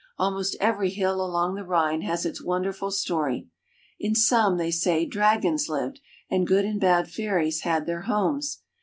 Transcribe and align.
Al 0.17 0.31
most 0.31 0.55
every 0.59 0.89
hill 0.89 1.23
along 1.23 1.53
the 1.53 1.63
Rhine 1.63 2.01
has 2.01 2.25
its 2.25 2.41
wonderful 2.41 2.89
story. 2.89 3.47
In 3.99 4.15
some, 4.15 4.57
they 4.57 4.71
say, 4.71 5.05
dragons 5.05 5.69
lived 5.69 5.99
and 6.27 6.47
good 6.47 6.65
and 6.65 6.81
bad 6.81 7.07
fairies 7.07 7.59
had 7.61 7.85
their 7.85 8.01
homes. 8.01 8.63